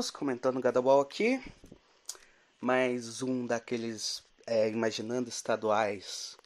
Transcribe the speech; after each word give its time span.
Todos, 0.00 0.10
comentando 0.10 0.60
Gadabol 0.60 0.98
aqui. 1.02 1.38
Mais 2.58 3.20
um 3.20 3.46
daqueles 3.46 4.22
é, 4.46 4.66
imaginando 4.70 5.28
estaduais 5.28 6.38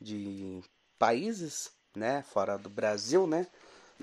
de 0.00 0.60
países, 0.98 1.70
né, 1.94 2.24
fora 2.32 2.58
do 2.58 2.68
Brasil, 2.68 3.28
né? 3.28 3.46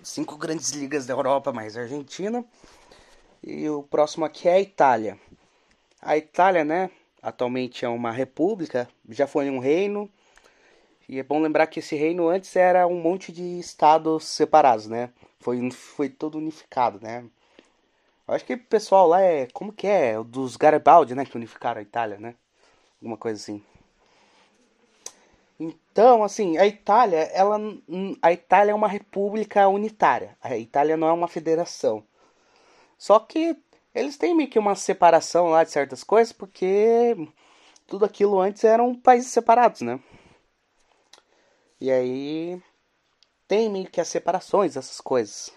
Cinco 0.01 0.37
grandes 0.37 0.71
ligas 0.71 1.05
da 1.05 1.13
Europa, 1.13 1.51
mais 1.51 1.75
a 1.75 1.81
Argentina. 1.81 2.45
E 3.43 3.67
o 3.69 3.83
próximo 3.83 4.23
aqui 4.23 4.47
é 4.47 4.53
a 4.53 4.61
Itália. 4.61 5.19
A 6.01 6.15
Itália, 6.15 6.63
né, 6.63 6.89
atualmente 7.21 7.83
é 7.83 7.89
uma 7.89 8.11
república, 8.11 8.87
já 9.09 9.27
foi 9.27 9.49
um 9.49 9.59
reino. 9.59 10.09
E 11.09 11.19
é 11.19 11.23
bom 11.23 11.41
lembrar 11.41 11.67
que 11.67 11.79
esse 11.79 11.97
reino 11.97 12.29
antes 12.29 12.55
era 12.55 12.87
um 12.87 13.01
monte 13.01 13.33
de 13.33 13.59
estados 13.59 14.23
separados, 14.23 14.87
né? 14.87 15.09
Foi, 15.41 15.71
foi 15.71 16.07
todo 16.07 16.37
unificado, 16.37 17.01
né? 17.01 17.25
Eu 18.27 18.33
acho 18.33 18.45
que 18.45 18.53
o 18.55 18.65
pessoal 18.65 19.07
lá 19.07 19.21
é. 19.21 19.47
Como 19.53 19.71
que 19.71 19.87
é? 19.87 20.21
Dos 20.23 20.57
Garibaldi, 20.57 21.15
né? 21.15 21.25
Que 21.25 21.37
unificaram 21.37 21.79
a 21.79 21.83
Itália, 21.83 22.17
né? 22.19 22.35
Alguma 23.01 23.17
coisa 23.17 23.41
assim. 23.41 23.63
Então, 25.59 26.23
assim, 26.23 26.57
a 26.57 26.67
Itália, 26.67 27.19
ela. 27.33 27.57
A 28.21 28.31
Itália 28.31 28.71
é 28.71 28.75
uma 28.75 28.87
república 28.87 29.67
unitária. 29.67 30.37
A 30.41 30.57
Itália 30.57 30.97
não 30.97 31.07
é 31.07 31.13
uma 31.13 31.27
federação. 31.27 32.03
Só 32.97 33.19
que 33.19 33.55
eles 33.93 34.17
têm 34.17 34.35
meio 34.35 34.49
que 34.49 34.59
uma 34.59 34.75
separação 34.75 35.47
lá 35.47 35.63
de 35.63 35.71
certas 35.71 36.03
coisas, 36.03 36.33
porque 36.33 37.15
tudo 37.87 38.05
aquilo 38.05 38.39
antes 38.39 38.63
eram 38.63 38.93
países 38.95 39.31
separados, 39.31 39.81
né? 39.81 39.99
E 41.79 41.91
aí 41.91 42.61
tem 43.47 43.69
meio 43.69 43.89
que 43.89 44.01
as 44.01 44.07
separações, 44.07 44.75
essas 44.75 44.99
coisas. 45.01 45.51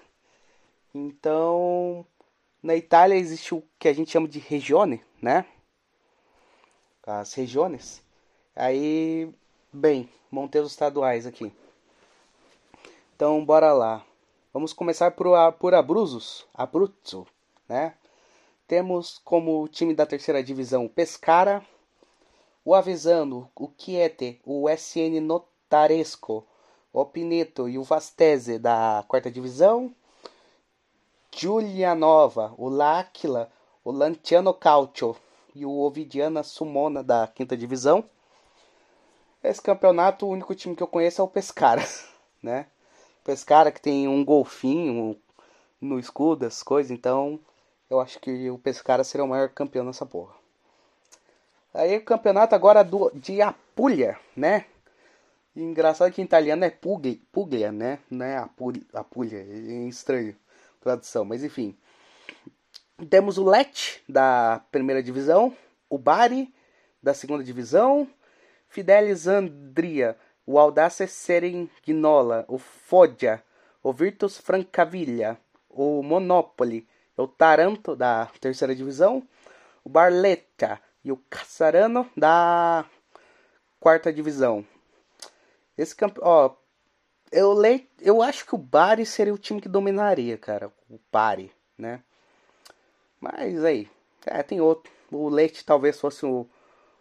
Então, 0.94 2.06
na 2.62 2.76
Itália 2.76 3.16
existe 3.16 3.54
o 3.54 3.62
que 3.78 3.88
a 3.88 3.92
gente 3.92 4.10
chama 4.10 4.28
de 4.28 4.38
regione, 4.38 5.02
né? 5.20 5.46
As 7.06 7.32
regiones. 7.34 8.02
Aí, 8.54 9.32
bem, 9.72 10.08
montei 10.30 10.60
os 10.60 10.72
estaduais 10.72 11.26
aqui. 11.26 11.52
Então, 13.16 13.44
bora 13.44 13.72
lá. 13.72 14.04
Vamos 14.52 14.72
começar 14.72 15.12
por, 15.12 15.26
por 15.58 15.74
Abruzos, 15.74 16.46
Abruzzo, 16.52 17.26
né? 17.68 17.94
Temos 18.66 19.20
como 19.24 19.66
time 19.68 19.94
da 19.94 20.06
terceira 20.06 20.42
divisão 20.42 20.88
Pescara, 20.88 21.64
o 22.64 22.74
Avezano, 22.74 23.50
o 23.56 23.70
Chiete, 23.76 24.40
o 24.44 24.68
SN 24.68 25.20
Notaresco, 25.20 26.46
o 26.92 27.04
Pineto 27.04 27.68
e 27.68 27.78
o 27.78 27.82
Vastese 27.82 28.58
da 28.58 29.04
quarta 29.08 29.30
divisão, 29.30 29.94
Giulianova, 31.32 32.52
o 32.58 32.68
L'Aquila, 32.68 33.50
o 33.84 33.90
Lanciano 33.90 34.52
Calcio 34.52 35.16
e 35.54 35.64
o 35.64 35.70
Ovidiana 35.78 36.42
Sumona 36.42 37.02
da 37.02 37.26
quinta 37.26 37.56
divisão. 37.56 38.04
Esse 39.42 39.62
campeonato, 39.62 40.26
o 40.26 40.30
único 40.30 40.54
time 40.54 40.76
que 40.76 40.82
eu 40.82 40.86
conheço 40.86 41.22
é 41.22 41.24
o 41.24 41.28
Pescara, 41.28 41.82
né? 42.42 42.66
Pescara 43.24 43.70
que 43.70 43.80
tem 43.80 44.06
um 44.06 44.24
golfinho 44.24 45.16
no 45.80 45.98
escudo, 45.98 46.44
as 46.44 46.62
coisas, 46.62 46.90
então 46.90 47.40
eu 47.88 48.00
acho 48.00 48.18
que 48.18 48.50
o 48.50 48.58
Pescara 48.58 49.02
será 49.02 49.24
o 49.24 49.28
maior 49.28 49.48
campeão 49.48 49.84
nessa 49.84 50.04
porra. 50.04 50.34
Aí 51.72 51.96
o 51.96 52.04
campeonato 52.04 52.54
agora 52.54 52.82
do, 52.82 53.10
de 53.14 53.40
Apulia, 53.40 54.18
né? 54.36 54.66
Engraçado 55.56 56.12
que 56.12 56.20
em 56.20 56.24
italiano 56.24 56.64
é 56.64 56.70
Puglia, 56.70 57.18
Puglia 57.32 57.72
né? 57.72 57.98
Não 58.10 58.26
é 58.26 58.36
Apulia, 58.36 59.38
é 59.38 59.88
estranho 59.88 60.36
tradução, 60.80 61.24
mas 61.24 61.44
enfim. 61.44 61.76
Temos 63.08 63.38
o 63.38 63.44
Lecce 63.44 64.00
da 64.08 64.62
primeira 64.70 65.02
divisão, 65.02 65.56
o 65.88 65.98
Bari 65.98 66.52
da 67.02 67.14
segunda 67.14 67.42
divisão, 67.42 68.08
Fidelis 68.68 69.26
Andria, 69.26 70.16
o 70.46 70.58
Audace 70.58 71.06
Serenghinola, 71.06 72.44
o 72.48 72.58
Foggia, 72.58 73.42
o 73.82 73.92
Virtus 73.92 74.36
Francavilla, 74.38 75.38
o 75.68 76.02
Monopoly, 76.02 76.86
o 77.16 77.26
Taranto 77.26 77.96
da 77.96 78.26
terceira 78.40 78.74
divisão, 78.74 79.26
o 79.84 79.88
Barletta 79.88 80.80
e 81.04 81.10
o 81.10 81.16
Cassarano 81.16 82.08
da 82.16 82.84
quarta 83.78 84.12
divisão. 84.12 84.64
Esse 85.76 85.96
campo, 85.96 86.20
ó, 86.22 86.54
eu 87.30 87.52
le... 87.52 87.88
eu 88.00 88.22
acho 88.22 88.44
que 88.44 88.54
o 88.54 88.58
Bari 88.58 89.06
seria 89.06 89.34
o 89.34 89.38
time 89.38 89.60
que 89.60 89.68
dominaria, 89.68 90.36
cara, 90.36 90.72
o 90.88 90.98
Bari, 91.12 91.52
né? 91.78 92.02
Mas 93.20 93.64
aí, 93.64 93.88
é, 94.26 94.42
tem 94.42 94.60
outro. 94.60 94.90
O 95.10 95.28
Leite 95.28 95.64
talvez 95.64 96.00
fosse 96.00 96.24
o, 96.24 96.46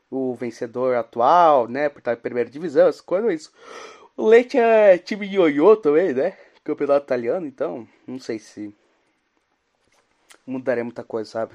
o 0.10 0.34
vencedor 0.36 0.96
atual, 0.96 1.68
né? 1.68 1.90
Por 1.90 2.00
estar 2.00 2.14
em 2.14 2.18
primeira 2.18 2.50
divisão, 2.50 2.88
essas 2.88 3.02
coisas. 3.02 3.34
Isso. 3.34 3.54
O 4.18 4.28
Leite 4.28 4.58
é 4.58 4.98
time 4.98 5.28
de 5.28 5.36
ioiô 5.36 5.78
também, 5.78 6.14
né? 6.14 6.38
Campeonato 6.64 7.06
italiano, 7.06 7.48
então 7.48 7.88
não 8.06 8.20
sei 8.20 8.38
se 8.38 8.76
mudaria 10.46 10.84
muita 10.84 11.04
coisa, 11.04 11.30
sabe? 11.30 11.54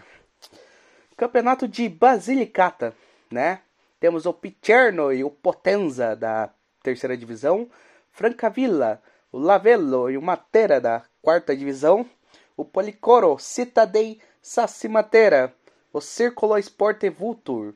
Campeonato 1.17 1.69
de 1.69 1.89
Basilicata, 1.89 2.95
né? 3.31 3.61
Temos 4.01 4.27
o 4.27 4.33
Picerno 4.33 5.13
e 5.13 5.23
o 5.23 5.31
Potenza 5.31 6.17
da 6.17 6.51
terceira 6.83 7.17
divisão, 7.17 7.71
Francavilla, 8.15 9.03
o 9.33 9.39
Lavello 9.39 10.09
e 10.09 10.17
o 10.17 10.23
Matera 10.23 10.81
da 10.81 11.03
quarta 11.21 11.55
divisão, 11.57 12.09
o 12.57 12.65
Policoro, 12.65 13.37
Citadei, 13.41 14.21
Sassimatera, 14.41 15.53
o 15.93 16.01
Círculo 16.01 16.57
Esporte 16.57 17.11
Vultur, 17.11 17.75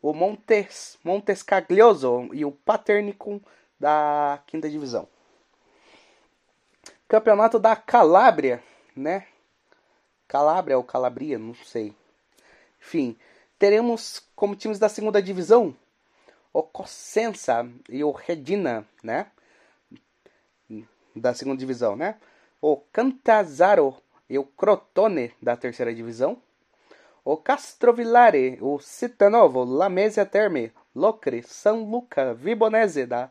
o 0.00 0.12
Montes, 0.14 0.96
Montescaglioso 1.02 2.28
e 2.32 2.44
o 2.44 2.52
Paternicum 2.52 3.40
da 3.78 4.40
quinta 4.46 4.70
divisão. 4.70 5.08
Campeonato 7.08 7.58
da 7.58 7.74
Calábria, 7.74 8.62
né? 8.94 9.26
Calábria 10.28 10.78
ou 10.78 10.84
Calabria, 10.84 11.40
não 11.40 11.54
sei. 11.54 11.92
Enfim, 12.80 13.18
teremos 13.58 14.22
como 14.36 14.54
times 14.54 14.78
da 14.78 14.88
segunda 14.88 15.20
divisão 15.20 15.76
o 16.52 16.62
Cosenza 16.62 17.68
e 17.88 18.04
o 18.04 18.12
Redina, 18.12 18.86
né? 19.02 19.26
Da 21.14 21.34
segunda 21.34 21.58
divisão, 21.58 21.96
né? 21.96 22.16
O 22.60 22.76
Cantazaro 22.92 23.96
e 24.28 24.38
o 24.38 24.44
Crotone 24.44 25.32
da 25.40 25.56
terceira 25.56 25.94
divisão. 25.94 26.36
O 27.24 27.36
Castrovillare, 27.36 28.58
o 28.60 28.78
Citanovo, 28.80 29.64
Lamezia 29.64 30.26
Terme, 30.26 30.72
Locre, 30.94 31.42
São 31.42 31.84
Luca, 31.84 32.34
Vibonese 32.34 33.06
da 33.06 33.30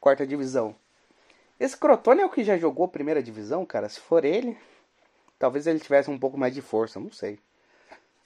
quarta 0.00 0.26
divisão. 0.26 0.74
Esse 1.58 1.76
Crotone 1.76 2.22
é 2.22 2.26
o 2.26 2.30
que 2.30 2.44
já 2.44 2.56
jogou 2.56 2.88
primeira 2.88 3.22
divisão, 3.22 3.64
cara. 3.64 3.88
Se 3.88 4.00
for 4.00 4.24
ele, 4.24 4.58
Talvez 5.40 5.66
ele 5.66 5.80
tivesse 5.80 6.10
um 6.10 6.18
pouco 6.18 6.36
mais 6.36 6.52
de 6.52 6.60
força, 6.60 7.00
não 7.00 7.10
sei. 7.10 7.38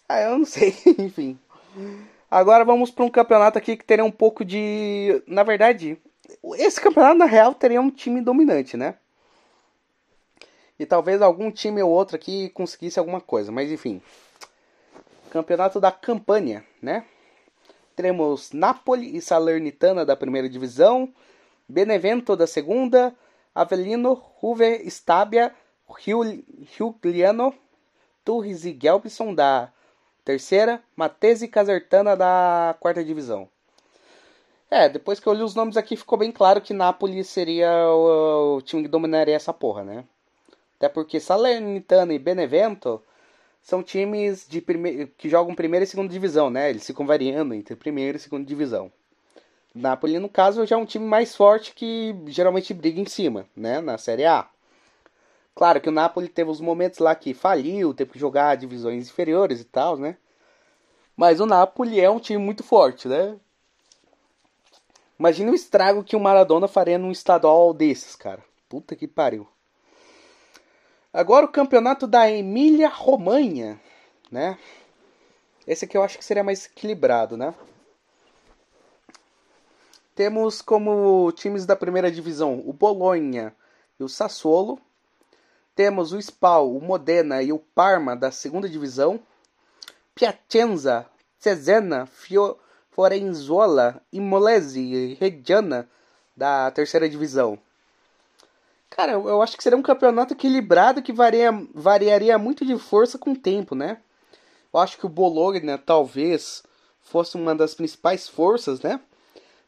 Ah, 0.09 0.21
eu 0.21 0.37
não 0.37 0.45
sei, 0.45 0.75
enfim. 0.99 1.39
Agora 2.29 2.65
vamos 2.65 2.91
para 2.91 3.05
um 3.05 3.11
campeonato 3.11 3.57
aqui 3.57 3.77
que 3.77 3.85
teria 3.85 4.05
um 4.05 4.11
pouco 4.11 4.45
de. 4.45 5.23
Na 5.25 5.45
verdade, 5.45 5.97
esse 6.57 6.81
campeonato 6.81 7.19
na 7.19 7.25
real 7.25 7.55
teria 7.55 7.81
um 7.81 7.91
time 7.91 8.21
dominante, 8.21 8.77
né? 8.77 8.97
E 10.79 10.85
talvez 10.85 11.23
algum 11.23 11.51
time 11.51 11.83
ou 11.83 11.91
outro 11.91 12.17
aqui 12.17 12.49
conseguisse 12.51 12.99
alguma 12.99 13.21
coisa, 13.21 13.53
mas 13.53 13.71
enfim. 13.71 14.03
Campeonato 15.31 15.81
da 15.81 15.93
Campania, 15.93 16.65
né? 16.83 17.05
Teremos 17.95 18.53
Napoli 18.53 19.17
e 19.17 19.21
Salernitana 19.21 20.05
da 20.05 20.17
primeira 20.17 20.49
divisão, 20.49 21.13
Benevento 21.69 22.37
da 22.37 22.47
segunda, 22.47 23.15
Avelino, 23.55 24.15
Ruve, 24.15 24.83
Stabia, 24.89 25.55
Giuliano, 26.77 27.55
Torres 28.25 28.65
e 28.65 28.77
Gelbson 28.81 29.35
da 29.35 29.73
terceira, 30.25 30.83
Matese 30.97 31.45
e 31.45 31.49
Casertana 31.49 32.17
da 32.17 32.75
quarta 32.81 33.05
divisão. 33.05 33.49
É, 34.75 34.89
depois 34.89 35.21
que 35.21 35.29
eu 35.29 35.33
li 35.33 35.41
os 35.41 35.55
nomes 35.55 35.77
aqui 35.77 35.97
ficou 35.97 36.19
bem 36.19 36.33
claro 36.33 36.61
que 36.61 36.75
Napoli 36.75 37.23
seria 37.23 37.71
o, 37.91 38.57
o 38.57 38.61
time 38.61 38.83
que 38.83 38.89
dominaria 38.89 39.37
essa 39.37 39.53
porra, 39.53 39.85
né? 39.85 40.05
Até 40.77 40.89
porque 40.89 41.21
Salernitana 41.21 42.13
e 42.13 42.19
Benevento 42.19 43.01
são 43.63 43.85
times 43.85 44.49
de 44.49 44.61
prime... 44.61 45.07
que 45.17 45.29
jogam 45.29 45.55
primeira 45.55 45.85
e 45.85 45.87
segunda 45.87 46.13
divisão, 46.13 46.51
né? 46.51 46.71
Eles 46.71 46.85
ficam 46.85 47.07
variando 47.07 47.55
entre 47.55 47.77
primeira 47.77 48.17
e 48.17 48.21
segunda 48.21 48.45
divisão. 48.45 48.91
Napoli, 49.73 50.19
no 50.19 50.29
caso, 50.29 50.67
já 50.67 50.75
é 50.75 50.79
um 50.79 50.85
time 50.85 51.07
mais 51.07 51.37
forte 51.37 51.73
que 51.73 52.13
geralmente 52.27 52.75
briga 52.75 53.01
em 53.01 53.07
cima, 53.07 53.47
né? 53.57 53.81
Na 53.81 53.97
Série 53.97 54.25
A. 54.25 54.49
Claro 55.55 55.81
que 55.81 55.89
o 55.89 55.93
Napoli 55.93 56.27
teve 56.27 56.51
os 56.51 56.61
momentos 56.61 56.99
lá 56.99 57.15
que 57.15 57.33
faliu, 57.33 57.95
teve 57.95 58.11
que 58.11 58.19
jogar 58.19 58.57
divisões 58.57 59.09
inferiores 59.09 59.61
e 59.61 59.65
tal, 59.67 59.97
né? 59.97 60.17
Mas 61.17 61.39
o 61.39 61.47
Napoli 61.47 62.01
é 62.01 62.11
um 62.11 62.19
time 62.19 62.43
muito 62.43 62.65
forte, 62.65 63.07
né? 63.07 63.37
Imagina 65.25 65.53
o 65.53 65.55
estrago 65.55 66.05
que 66.05 66.15
o 66.15 66.21
Maradona 66.21 66.69
faria 66.69 66.99
num 66.99 67.11
estadual 67.11 67.73
desses, 67.73 68.15
cara. 68.15 68.45
Puta 68.69 68.95
que 68.95 69.09
pariu. 69.09 69.49
Agora 71.11 71.47
o 71.47 71.51
campeonato 71.51 72.07
da 72.07 72.31
Emília 72.31 72.91
Romanha, 72.91 73.81
né? 74.31 74.59
Esse 75.67 75.87
aqui 75.87 75.97
eu 75.97 76.03
acho 76.03 76.19
que 76.19 76.25
seria 76.27 76.45
mais 76.45 76.67
equilibrado, 76.67 77.39
né? 77.39 77.55
Temos 80.15 80.61
como 80.61 81.33
times 81.33 81.65
da 81.65 81.75
primeira 81.75 82.11
divisão 82.11 82.63
o 82.63 82.71
Bolonha 82.75 83.57
e 83.99 84.05
o 84.05 84.11
Sassuolo. 84.11 84.79
Temos 85.75 86.13
o 86.13 86.19
Spal, 86.19 86.71
o 86.71 86.83
Modena 86.83 87.43
e 87.43 87.51
o 87.51 87.59
Parma 87.59 88.15
da 88.15 88.31
segunda 88.31 88.69
divisão. 88.69 89.19
Piacenza, 90.15 91.07
Cesena, 91.39 92.05
Fio, 92.05 92.59
Fiorenzuola, 92.95 94.01
Imolese 94.13 94.81
e 94.81 95.15
Reggiana 95.15 95.89
da 96.37 96.71
terceira 96.71 97.09
divisão. 97.09 97.59
Cara, 98.89 99.13
eu, 99.13 99.29
eu, 99.29 99.43
acho 99.43 99.57
que 99.57 99.63
seria 99.63 99.79
um 99.79 99.83
campeonato 99.83 100.35
equilibrado 100.35 101.03
que 101.03 101.13
varia, 101.13 101.51
variaria 101.75 102.39
muito 102.39 102.65
de 102.65 102.79
força 102.79 103.19
com 103.19 103.33
o 103.33 103.37
tempo, 103.37 103.75
né? 103.75 103.99
Eu 104.73 104.79
acho 104.79 104.97
que 104.97 105.07
o 105.07 105.09
Bologna 105.09 105.77
talvez 105.77 106.63
fosse 107.01 107.37
uma 107.37 107.55
das 107.55 107.75
principais 107.75 108.29
forças, 108.29 108.81
né? 108.81 109.01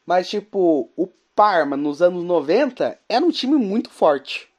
Mas, 0.05 0.29
tipo, 0.29 0.89
o 0.95 1.07
Parma 1.35 1.77
nos 1.77 2.01
anos 2.01 2.23
90 2.23 2.97
era 3.07 3.23
um 3.23 3.29
time 3.29 3.57
muito 3.57 3.89
forte. 3.89 4.49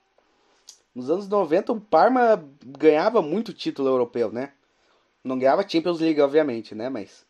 Nos 0.94 1.10
anos 1.10 1.26
90 1.26 1.72
o 1.72 1.80
Parma 1.80 2.44
ganhava 2.64 3.22
muito 3.22 3.54
título 3.54 3.88
europeu, 3.88 4.30
né? 4.30 4.52
Não 5.24 5.38
ganhava 5.38 5.66
Champions 5.66 6.00
League, 6.00 6.20
obviamente, 6.20 6.74
né? 6.74 6.88
Mas 6.88 7.26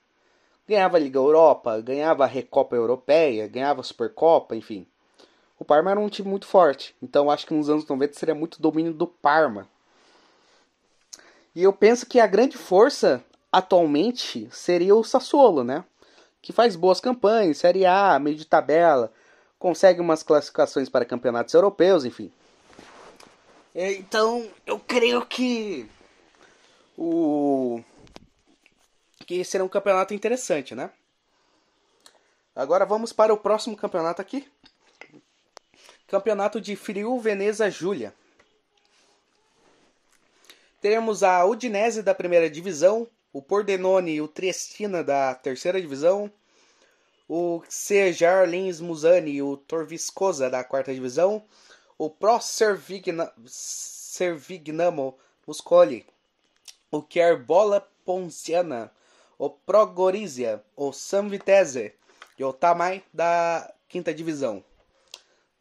ganhava 0.69 0.99
a 0.99 1.01
Liga 1.01 1.19
Europa, 1.19 1.81
ganhava 1.81 2.25
a 2.25 2.27
Recopa 2.27 2.77
Europeia, 2.77 3.49
ganhava 3.49 3.81
a 3.81 3.85
Supercopa, 3.85 4.55
enfim. 4.55 4.87
O 5.59 5.65
Parma 5.65 5.91
era 5.91 5.99
um 5.99 6.09
time 6.09 6.29
muito 6.29 6.47
forte. 6.47 6.95
Então 7.03 7.31
acho 7.31 7.47
que 7.47 7.55
nos 7.55 7.71
anos 7.71 7.87
90 7.87 8.13
seria 8.13 8.35
muito 8.35 8.61
domínio 8.61 8.93
do 8.93 9.07
Parma. 9.07 9.67
E 11.55 11.63
eu 11.63 11.73
penso 11.73 12.07
que 12.07 12.21
a 12.21 12.27
grande 12.27 12.57
força 12.57 13.25
atualmente 13.51 14.47
seria 14.53 14.95
o 14.95 15.03
Sassuolo, 15.03 15.65
né? 15.65 15.85
Que 16.43 16.53
faz 16.53 16.77
boas 16.77 17.01
campanhas, 17.01 17.59
Série 17.59 17.87
A, 17.87 18.19
meio 18.19 18.37
de 18.37 18.45
tabela, 18.45 19.11
consegue 19.59 20.01
umas 20.01 20.23
classificações 20.23 20.89
para 20.89 21.05
campeonatos 21.05 21.55
europeus, 21.55 22.05
enfim. 22.05 22.31
Então, 23.75 24.49
eu 24.67 24.79
creio 24.79 25.25
que 25.25 25.89
o 26.97 27.83
que 29.29 29.45
será 29.45 29.63
um 29.63 29.69
campeonato 29.69 30.15
interessante, 30.15 30.75
né? 30.75 30.91
Agora 32.57 32.87
vamos 32.87 33.13
para 33.13 33.33
o 33.33 33.37
próximo 33.37 33.77
campeonato 33.77 34.23
aqui. 34.23 34.51
Campeonato 36.07 36.59
de 36.59 36.75
Friul 36.75 37.21
Veneza 37.21 37.71
Júlia. 37.71 38.15
Teremos 40.81 41.23
a 41.23 41.45
Udinese 41.45 42.03
da 42.03 42.15
primeira 42.15 42.49
divisão, 42.49 43.07
o 43.31 43.43
Pordenone 43.43 44.13
e 44.13 44.23
o 44.23 44.29
Triestina 44.29 45.05
da 45.05 45.35
terceira 45.35 45.79
divisão, 45.79 46.33
o 47.29 47.63
Sejar 47.69 48.49
Lins 48.49 48.81
Musani 48.81 49.33
e 49.33 49.43
o 49.43 49.59
Torviscosa 49.59 50.49
da 50.49 50.65
quarta 50.65 50.95
divisão, 50.95 51.45
o 51.99 52.09
Pro 52.09 52.41
Servigna, 52.41 53.31
Servignamo 53.45 55.19
Muscoli, 55.47 56.07
o 56.91 57.05
Bola 57.45 57.87
Ponciana, 58.07 58.91
o 59.39 59.49
Pro 59.49 59.87
Gorizia, 59.87 60.63
o 60.77 60.93
San 60.93 61.29
Vitesse 61.29 61.95
e 62.39 62.45
o 62.45 62.53
Tamai 62.53 63.05
da 63.13 63.73
quinta 63.89 64.13
divisão. 64.13 64.65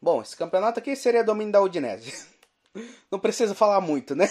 Bom, 0.00 0.20
esse 0.20 0.36
campeonato 0.36 0.80
aqui 0.80 0.94
seria 0.96 1.24
domínio 1.24 1.52
da 1.52 1.62
Udinese. 1.62 2.26
Não 3.10 3.18
precisa 3.18 3.54
falar 3.54 3.80
muito, 3.80 4.14
né? 4.14 4.28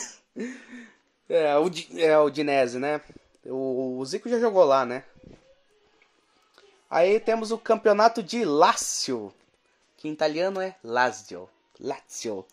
É, 1.29 1.57
o, 1.57 1.69
é 1.97 2.17
Udinese, 2.19 2.79
né? 2.79 3.01
O, 3.45 3.97
o 3.97 4.05
Zico 4.05 4.29
já 4.29 4.39
jogou 4.39 4.63
lá, 4.63 4.85
né? 4.85 5.03
Aí 6.89 7.19
temos 7.19 7.51
o 7.51 7.57
campeonato 7.57 8.23
de 8.23 8.45
Lazio, 8.45 9.33
que 9.97 10.07
em 10.07 10.13
italiano 10.13 10.61
é 10.61 10.75
Lazio. 10.83 11.49
Lazio. 11.79 12.45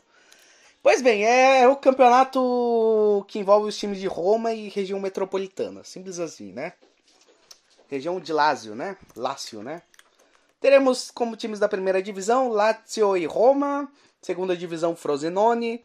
Pois 0.84 1.00
bem, 1.00 1.24
é 1.24 1.66
o 1.66 1.76
campeonato 1.76 3.24
que 3.26 3.38
envolve 3.38 3.66
os 3.66 3.78
times 3.78 3.98
de 3.98 4.06
Roma 4.06 4.52
e 4.52 4.68
região 4.68 5.00
metropolitana. 5.00 5.82
Simples 5.82 6.18
assim, 6.18 6.52
né? 6.52 6.74
Região 7.88 8.20
de 8.20 8.30
Lazio, 8.34 8.74
né? 8.74 8.94
Lazio, 9.16 9.62
né? 9.62 9.80
Teremos 10.60 11.10
como 11.10 11.38
times 11.38 11.58
da 11.58 11.70
primeira 11.70 12.02
divisão 12.02 12.50
Lazio 12.50 13.16
e 13.16 13.24
Roma, 13.24 13.90
segunda 14.20 14.54
divisão 14.54 14.94
Frosinone, 14.94 15.82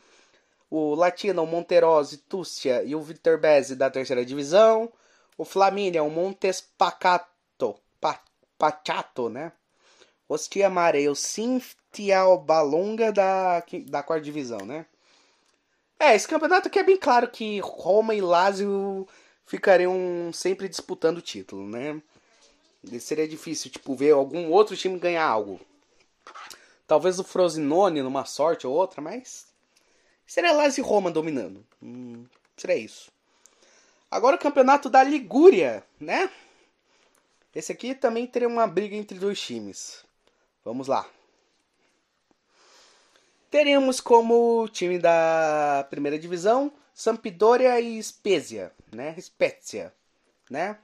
o 0.69 0.95
Latino 0.95 1.45
Monterosi, 1.45 2.17
Tuscia 2.17 2.83
e 2.83 2.93
o 2.93 3.01
Viterbese 3.01 3.77
da 3.77 3.89
terceira 3.89 4.25
divisão, 4.25 4.91
o 5.37 5.45
Flaminia, 5.45 6.03
o 6.03 6.09
Montes 6.09 6.59
Pacato, 6.77 7.79
pa, 8.01 8.21
né? 9.31 9.53
Ostia 10.31 10.69
Mare 10.69 11.09
o 11.09 11.15
Sintialbalonga 11.15 13.11
da, 13.11 13.63
da 13.87 14.03
quarta 14.03 14.23
divisão, 14.23 14.59
né? 14.59 14.85
É, 15.99 16.15
esse 16.15 16.27
campeonato 16.27 16.69
aqui 16.69 16.79
é 16.79 16.83
bem 16.83 16.95
claro 16.95 17.27
que 17.29 17.59
Roma 17.59 18.15
e 18.15 18.21
Lazio 18.21 19.05
ficariam 19.45 20.31
sempre 20.31 20.69
disputando 20.69 21.17
o 21.17 21.21
título, 21.21 21.67
né? 21.67 22.01
Seria 23.01 23.27
difícil, 23.27 23.69
tipo, 23.69 23.93
ver 23.93 24.11
algum 24.11 24.49
outro 24.49 24.77
time 24.77 24.97
ganhar 24.97 25.25
algo. 25.25 25.59
Talvez 26.87 27.19
o 27.19 27.23
Frosinone 27.23 28.01
numa 28.01 28.23
sorte 28.23 28.65
ou 28.65 28.73
outra, 28.73 29.01
mas. 29.01 29.47
Seria 30.25 30.53
Lazio 30.53 30.81
e 30.81 30.87
Roma 30.87 31.11
dominando. 31.11 31.65
Hum, 31.83 32.25
seria 32.55 32.77
isso. 32.77 33.11
Agora 34.09 34.37
o 34.37 34.39
campeonato 34.39 34.89
da 34.89 35.03
Ligúria, 35.03 35.83
né? 35.99 36.31
Esse 37.53 37.73
aqui 37.73 37.93
também 37.93 38.25
teria 38.25 38.47
uma 38.47 38.65
briga 38.65 38.95
entre 38.95 39.19
dois 39.19 39.39
times. 39.39 40.05
Vamos 40.63 40.87
lá. 40.87 41.05
Teremos 43.49 43.99
como 43.99 44.67
time 44.67 44.99
da 44.99 45.87
primeira 45.89 46.19
divisão 46.19 46.71
Sampdoria 46.93 47.79
e 47.79 48.01
Spezia, 48.03 48.71
né? 48.91 49.15
Spezia, 49.19 49.91
né? 50.49 50.77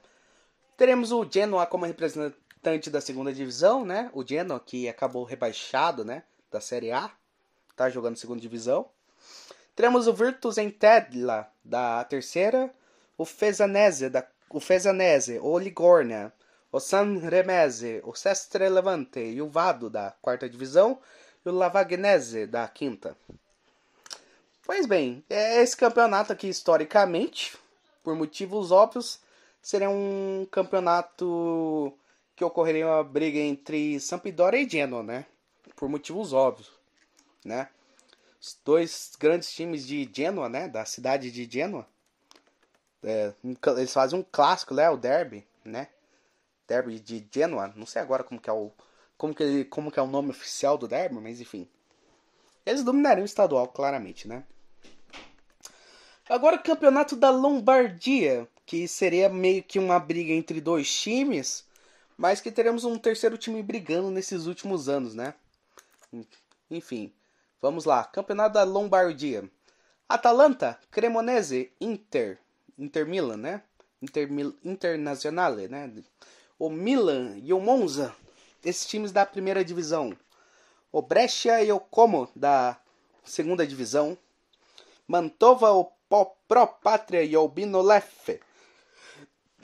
Teremos 0.76 1.12
o 1.12 1.24
Genoa 1.30 1.64
como 1.66 1.84
representante 1.84 2.90
da 2.90 3.00
segunda 3.00 3.32
divisão, 3.32 3.84
né? 3.84 4.10
O 4.12 4.26
Genoa 4.26 4.58
que 4.58 4.88
acabou 4.88 5.22
rebaixado, 5.22 6.04
né? 6.04 6.24
Da 6.50 6.60
Série 6.60 6.90
A, 6.90 7.10
tá 7.76 7.88
jogando 7.88 8.16
segunda 8.16 8.40
divisão. 8.40 8.88
Teremos 9.76 10.08
o 10.08 10.12
Virtus 10.12 10.58
Entella 10.58 11.48
da 11.64 12.02
terceira, 12.04 12.74
o 13.16 13.24
Fesanese 13.24 14.08
da 14.08 14.26
o 14.48 14.58
Fesanese, 14.58 15.38
o 15.40 15.58
Ligornia, 15.58 16.32
o 16.72 16.80
San 16.80 17.18
Remese, 17.18 18.00
o 18.04 18.14
Sestre 18.14 18.68
Levante 18.68 19.20
e 19.20 19.42
o 19.42 19.48
Vado 19.48 19.90
da 19.90 20.12
quarta 20.22 20.48
divisão 20.48 20.98
o 21.50 21.56
Lavagnese 21.56 22.46
da 22.46 22.66
quinta. 22.68 23.16
Pois 24.64 24.86
bem, 24.86 25.24
é 25.30 25.62
esse 25.62 25.76
campeonato 25.76 26.32
aqui, 26.32 26.48
historicamente, 26.48 27.56
por 28.02 28.16
motivos 28.16 28.72
óbvios, 28.72 29.20
seria 29.62 29.88
um 29.88 30.46
campeonato 30.50 31.92
que 32.34 32.44
ocorreria 32.44 32.86
uma 32.86 33.04
briga 33.04 33.38
entre 33.38 33.98
Sampdoria 34.00 34.60
e 34.60 34.68
Genoa, 34.68 35.02
né? 35.02 35.26
Por 35.74 35.88
motivos 35.88 36.32
óbvios, 36.32 36.70
né? 37.44 37.68
Os 38.40 38.58
dois 38.64 39.12
grandes 39.18 39.52
times 39.52 39.86
de 39.86 40.08
Genoa, 40.12 40.48
né? 40.48 40.68
Da 40.68 40.84
cidade 40.84 41.30
de 41.30 41.48
Genoa. 41.50 41.86
É, 43.02 43.32
eles 43.76 43.92
fazem 43.92 44.18
um 44.18 44.24
clássico, 44.30 44.74
né? 44.74 44.90
O 44.90 44.96
derby, 44.96 45.46
né? 45.64 45.88
Derby 46.66 46.98
de 46.98 47.26
Genoa. 47.32 47.72
Não 47.76 47.86
sei 47.86 48.02
agora 48.02 48.24
como 48.24 48.40
que 48.40 48.50
é 48.50 48.52
o 48.52 48.72
como 49.16 49.34
que, 49.34 49.64
como 49.66 49.90
que 49.90 49.98
é 49.98 50.02
o 50.02 50.06
nome 50.06 50.30
oficial 50.30 50.76
do 50.76 50.88
derby, 50.88 51.14
mas 51.16 51.40
enfim. 51.40 51.68
Eles 52.64 52.82
dominariam 52.82 53.22
o 53.22 53.26
estadual, 53.26 53.68
claramente, 53.68 54.26
né? 54.26 54.44
Agora 56.28 56.56
o 56.56 56.62
campeonato 56.62 57.14
da 57.14 57.30
Lombardia, 57.30 58.48
que 58.64 58.88
seria 58.88 59.28
meio 59.28 59.62
que 59.62 59.78
uma 59.78 59.98
briga 60.00 60.32
entre 60.32 60.60
dois 60.60 60.92
times, 60.92 61.64
mas 62.16 62.40
que 62.40 62.50
teremos 62.50 62.84
um 62.84 62.98
terceiro 62.98 63.38
time 63.38 63.62
brigando 63.62 64.10
nesses 64.10 64.46
últimos 64.46 64.88
anos, 64.88 65.14
né? 65.14 65.34
Enfim, 66.68 67.12
vamos 67.62 67.84
lá. 67.84 68.02
Campeonato 68.04 68.54
da 68.54 68.64
Lombardia. 68.64 69.48
Atalanta, 70.08 70.78
Cremonese, 70.90 71.72
Inter, 71.80 72.38
Inter 72.76 73.06
Milan, 73.06 73.36
né? 73.36 73.62
Inter, 74.02 74.28
Internazionale, 74.64 75.68
né? 75.68 75.92
O 76.58 76.68
Milan 76.68 77.38
e 77.42 77.52
o 77.52 77.60
Monza, 77.60 78.14
esses 78.64 78.86
times 78.86 79.12
da 79.12 79.26
primeira 79.26 79.64
divisão. 79.64 80.16
O 80.90 81.02
Brescia 81.02 81.62
e 81.62 81.70
o 81.70 81.80
Como 81.80 82.28
da 82.34 82.78
segunda 83.24 83.66
divisão. 83.66 84.16
Mantova, 85.06 85.72
o 85.72 85.92
Pro 86.48 86.66
Pátria 86.66 87.22
e 87.22 87.36
Leffe 87.82 88.40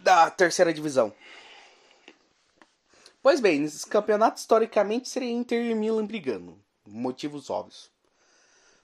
da 0.02 0.30
terceira 0.30 0.72
divisão. 0.72 1.12
Pois 3.22 3.40
bem, 3.40 3.60
nesses 3.60 3.84
campeonatos 3.84 4.42
historicamente 4.42 5.08
seria 5.08 5.30
Inter 5.30 5.64
e 5.64 5.74
Milan 5.74 6.06
brigando, 6.06 6.58
motivos 6.84 7.48
óbvios. 7.50 7.88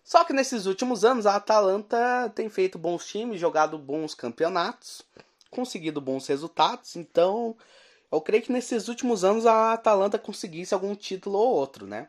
Só 0.05 0.25
que 0.25 0.33
nesses 0.33 0.67
últimos 0.67 1.05
anos 1.05 1.27
a 1.27 1.35
Atalanta 1.35 2.33
tem 2.35 2.49
feito 2.49 2.79
bons 2.79 3.05
times, 3.05 3.41
jogado 3.41 3.77
bons 3.77 4.15
campeonatos, 4.15 5.03
conseguido 5.51 6.01
bons 6.01 6.27
resultados, 6.29 6.95
então 6.97 7.57
eu 8.11 8.21
creio 8.21 8.43
que 8.43 8.53
nesses 8.53 8.89
últimos 8.89 9.25
anos 9.25 9.45
a 9.47 9.73
Atalanta 9.73 10.19
conseguisse 10.19 10.73
algum 10.73 10.95
título 10.95 11.39
ou 11.39 11.55
outro, 11.55 11.87
né? 11.87 12.09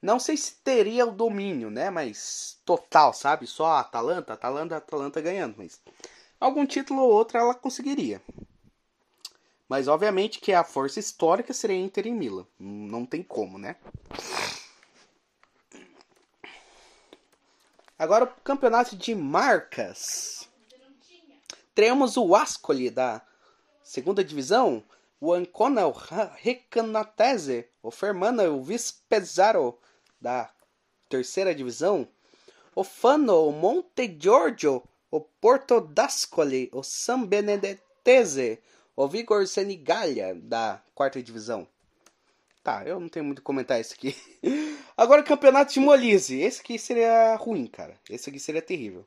Não 0.00 0.18
sei 0.18 0.36
se 0.36 0.56
teria 0.56 1.06
o 1.06 1.12
domínio, 1.12 1.70
né? 1.70 1.90
Mas 1.90 2.60
total, 2.64 3.12
sabe? 3.14 3.46
Só 3.46 3.66
a 3.66 3.80
Atalanta, 3.80 4.34
Atalanta, 4.34 4.76
Atalanta 4.76 5.20
ganhando. 5.20 5.54
Mas 5.56 5.80
algum 6.38 6.66
título 6.66 7.02
ou 7.02 7.10
outro 7.10 7.38
ela 7.38 7.54
conseguiria. 7.54 8.22
Mas 9.68 9.88
obviamente 9.88 10.40
que 10.40 10.52
a 10.52 10.62
força 10.62 11.00
histórica 11.00 11.52
seria 11.54 11.76
Inter 11.76 12.06
e 12.06 12.10
Milan. 12.10 12.46
Não 12.58 13.06
tem 13.06 13.22
como, 13.22 13.58
né? 13.58 13.76
Agora 17.98 18.24
o 18.24 18.40
campeonato 18.42 18.96
de 18.96 19.14
marcas. 19.14 20.48
Teremos 21.74 22.16
o 22.16 22.34
Ascoli 22.36 22.90
da 22.90 23.22
segunda 23.94 24.24
divisão, 24.24 24.82
o 25.20 25.32
Ancona, 25.32 25.86
o 25.86 25.92
Recanatese, 25.92 27.68
o 27.80 27.92
Fermana, 27.92 28.50
o 28.50 28.60
Vispesaro 28.60 29.78
da 30.20 30.52
terceira 31.08 31.54
divisão, 31.54 32.08
o 32.74 32.82
Fano, 32.82 33.46
o 33.46 33.52
Monte 33.52 34.18
Giorgio, 34.20 34.82
o 35.12 35.20
Porto 35.20 35.80
d'Ascoli, 35.80 36.68
o 36.72 36.82
San 36.82 37.22
Benedettese, 37.22 38.58
o 38.96 39.06
Vigor 39.06 39.46
Senigallia 39.46 40.34
da 40.34 40.82
quarta 40.92 41.22
divisão. 41.22 41.64
Tá, 42.64 42.82
eu 42.84 42.98
não 42.98 43.08
tenho 43.08 43.24
muito 43.24 43.38
a 43.38 43.42
comentar 43.42 43.80
isso 43.80 43.94
aqui. 43.94 44.16
Agora 44.96 45.22
o 45.22 45.24
campeonato 45.24 45.72
de 45.72 45.78
Molise. 45.78 46.40
Esse 46.40 46.62
aqui 46.62 46.80
seria 46.80 47.36
ruim, 47.36 47.66
cara. 47.68 47.96
Esse 48.10 48.28
aqui 48.28 48.40
seria 48.40 48.62
terrível. 48.62 49.06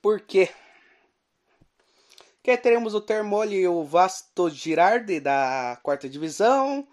Por 0.00 0.20
quê? 0.22 0.48
Porque 2.42 2.58
teremos 2.58 2.92
o 2.92 3.00
Termoli 3.00 3.58
e 3.58 3.68
o 3.68 3.84
Vasto 3.84 4.50
Girardi 4.50 5.20
da 5.20 5.78
quarta 5.80 6.08
divisão. 6.08 6.84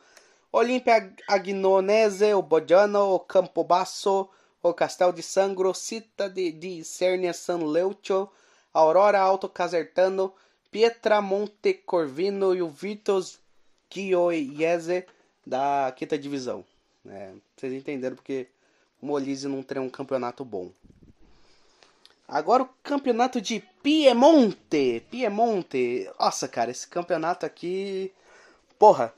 Olimpia 0.51 1.11
Agnonese, 1.27 2.35
o 2.35 2.41
Bodiano, 2.43 3.15
o 3.15 3.19
Campobasso, 3.19 4.29
o 4.61 4.71
Castel 4.75 5.11
de 5.11 5.23
Sangro, 5.23 5.73
Cita 5.73 6.29
de, 6.29 6.51
de 6.51 6.83
Cernia 6.83 7.33
San 7.33 7.63
Leucio, 7.65 8.29
Aurora 8.71 9.19
Alto 9.19 9.49
Casertano, 9.49 10.31
Pietra 10.69 11.19
Monte 11.19 11.73
Corvino 11.73 12.53
e 12.53 12.61
o 12.61 12.69
Vitos 12.69 13.39
Gioiese 13.91 15.03
da 15.43 15.91
quinta 15.95 16.15
divisão. 16.15 16.63
É, 17.07 17.31
vocês 17.57 17.73
entenderam 17.73 18.15
porque 18.15 18.45
o 19.01 19.07
Molise 19.07 19.47
não 19.47 19.63
tem 19.63 19.79
um 19.79 19.89
campeonato 19.89 20.45
bom. 20.45 20.71
Agora 22.31 22.61
o 22.61 22.69
campeonato 22.83 23.41
de 23.41 23.59
Piemonte. 23.81 25.03
Piemonte. 25.09 26.07
Nossa, 26.19 26.47
cara, 26.47 26.69
esse 26.69 26.87
campeonato 26.87 27.43
aqui. 27.43 28.13
Porra, 28.77 29.11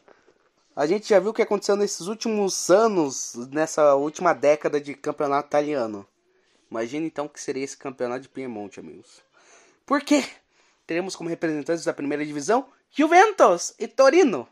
a 0.74 0.88
gente 0.88 1.10
já 1.10 1.20
viu 1.20 1.32
o 1.32 1.34
que 1.34 1.42
aconteceu 1.42 1.76
nesses 1.76 2.08
últimos 2.08 2.70
anos, 2.70 3.36
nessa 3.52 3.96
última 3.96 4.32
década 4.32 4.80
de 4.80 4.94
campeonato 4.94 5.48
italiano. 5.48 6.08
Imagina 6.70 7.06
então 7.06 7.26
o 7.26 7.30
que 7.30 7.42
seria 7.42 7.66
esse 7.66 7.76
campeonato 7.76 8.22
de 8.22 8.30
Piemonte, 8.30 8.80
amigos. 8.80 9.22
Por 9.86 10.02
quê? 10.02 10.24
Teremos 10.88 11.14
como 11.14 11.30
representantes 11.30 11.84
da 11.84 11.94
primeira 11.94 12.26
divisão 12.26 12.66
Juventus 12.90 13.74
e 13.78 13.90
Torino. 13.90 14.48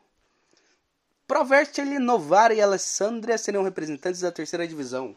Provercelli, 1.25 1.97
Novara 1.97 2.53
e 2.53 2.61
Alessandria 2.61 3.37
serão 3.37 3.63
representantes 3.63 4.19
da 4.19 4.33
terceira 4.33 4.67
divisão. 4.67 5.15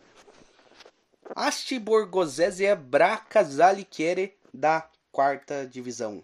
Asti 1.34 1.78
Borgosese 1.78 2.64
e 2.64 2.74
Braca 2.74 3.42
Zalichiere 3.42 4.36
da 4.52 4.88
quarta 5.10 5.66
divisão. 5.66 6.22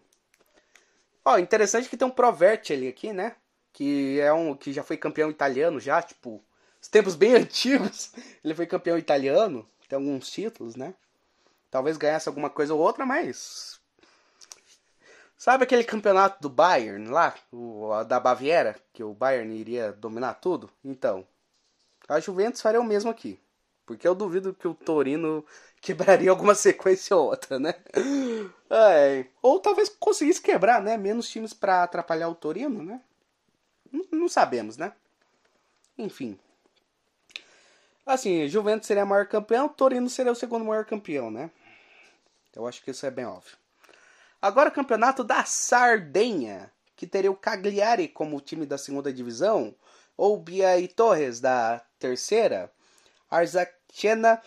Ó, 1.24 1.38
interessante 1.38 1.88
que 1.88 1.96
tem 1.96 2.06
um 2.06 2.10
Provercelli 2.10 2.88
aqui, 2.88 3.12
né? 3.12 3.36
que 3.78 4.18
é 4.18 4.32
um 4.32 4.56
que 4.56 4.72
já 4.72 4.82
foi 4.82 4.96
campeão 4.96 5.30
italiano 5.30 5.78
já, 5.78 6.02
tipo, 6.02 6.42
os 6.82 6.88
tempos 6.88 7.14
bem 7.14 7.34
antigos. 7.36 8.12
Ele 8.42 8.52
foi 8.52 8.66
campeão 8.66 8.98
italiano, 8.98 9.68
tem 9.88 9.96
alguns 9.96 10.28
títulos, 10.30 10.74
né? 10.74 10.94
Talvez 11.70 11.96
ganhasse 11.96 12.28
alguma 12.28 12.50
coisa 12.50 12.74
ou 12.74 12.80
outra, 12.80 13.06
mas 13.06 13.78
Sabe 15.36 15.62
aquele 15.62 15.84
campeonato 15.84 16.42
do 16.42 16.48
Bayern 16.48 17.08
lá, 17.08 17.32
o, 17.52 18.02
da 18.02 18.18
Baviera, 18.18 18.74
que 18.92 19.04
o 19.04 19.14
Bayern 19.14 19.54
iria 19.54 19.92
dominar 19.92 20.34
tudo? 20.34 20.68
Então, 20.84 21.24
a 22.08 22.18
Juventus 22.18 22.60
faria 22.60 22.80
o 22.80 22.84
mesmo 22.84 23.08
aqui. 23.08 23.40
Porque 23.88 24.06
eu 24.06 24.14
duvido 24.14 24.52
que 24.52 24.68
o 24.68 24.74
Torino 24.74 25.42
quebraria 25.80 26.28
alguma 26.30 26.54
sequência 26.54 27.16
ou 27.16 27.30
outra, 27.30 27.58
né? 27.58 27.74
É, 28.68 29.24
ou 29.40 29.58
talvez 29.58 29.88
conseguisse 29.88 30.42
quebrar, 30.42 30.82
né? 30.82 30.98
Menos 30.98 31.26
times 31.26 31.54
para 31.54 31.82
atrapalhar 31.82 32.28
o 32.28 32.34
Torino, 32.34 32.82
né? 32.82 33.00
Não, 34.12 34.28
sabemos, 34.28 34.76
né? 34.76 34.92
Enfim. 35.96 36.38
Assim, 38.04 38.46
Juventus 38.46 38.86
seria 38.86 39.04
o 39.04 39.06
maior 39.06 39.26
campeão, 39.26 39.70
Torino 39.70 40.10
seria 40.10 40.32
o 40.32 40.36
segundo 40.36 40.66
maior 40.66 40.84
campeão, 40.84 41.30
né? 41.30 41.50
Eu 42.54 42.66
acho 42.66 42.84
que 42.84 42.90
isso 42.90 43.06
é 43.06 43.10
bem 43.10 43.24
óbvio. 43.24 43.56
Agora 44.42 44.68
o 44.68 44.72
campeonato 44.72 45.24
da 45.24 45.46
Sardenha, 45.46 46.70
que 46.94 47.06
teria 47.06 47.30
o 47.30 47.36
Cagliari 47.36 48.06
como 48.06 48.38
time 48.38 48.66
da 48.66 48.76
segunda 48.76 49.10
divisão, 49.10 49.74
ou 50.14 50.36
Bia 50.36 50.78
e 50.78 50.88
Torres 50.88 51.40
da 51.40 51.80
terceira, 51.98 52.70
Arzacena, 53.88 54.42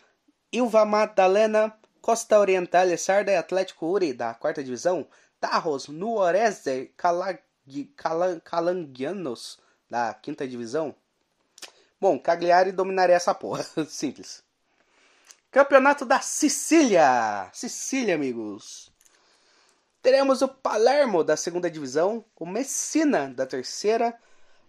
Ilva 0.52 0.86
Madalena, 0.86 1.76
Costa 2.02 2.40
Oriental, 2.40 2.98
Sarda 2.98 3.32
e 3.32 3.36
Atlético 3.36 3.88
Uri 3.88 4.14
da 4.14 4.34
quarta 4.34 4.64
divisão, 4.64 5.08
Tarros, 5.40 5.88
Nuorese, 5.88 6.94
Calag 6.98 7.40
Calanguianos 8.44 9.60
da 9.90 10.14
quinta 10.14 10.48
divisão. 10.48 10.96
Bom, 12.00 12.20
Cagliari 12.20 12.72
dominaria 12.72 13.16
essa 13.16 13.34
porra. 13.34 13.64
Simples. 13.88 14.44
Campeonato 15.52 16.06
da 16.06 16.20
Sicília. 16.20 17.50
Sicília, 17.54 18.16
amigos. 18.16 18.92
Teremos 20.02 20.42
o 20.42 20.48
Palermo 20.48 21.24
da 21.24 21.38
segunda 21.38 21.70
divisão, 21.70 22.26
o 22.36 22.46
Messina 22.46 23.30
da 23.30 23.46
terceira, 23.46 24.18